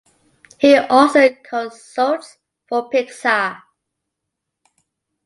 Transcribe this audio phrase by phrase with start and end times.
[0.57, 3.61] He also consults for Pixar.